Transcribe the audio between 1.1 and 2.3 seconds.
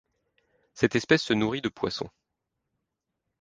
se nourrit de poissons.